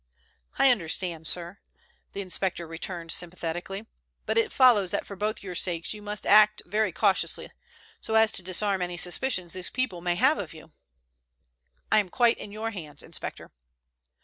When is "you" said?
5.93-6.01, 10.55-10.71